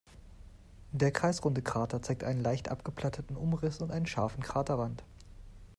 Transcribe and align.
Der 0.93 1.11
kreisrunde 1.11 1.61
Krater 1.61 2.01
zeigt 2.01 2.23
einen 2.23 2.41
leicht 2.41 2.69
abgeplatteten 2.69 3.37
Umriss 3.37 3.83
und 3.83 3.91
einen 3.91 4.07
scharfen 4.07 4.41
Kraterrand. 4.41 5.03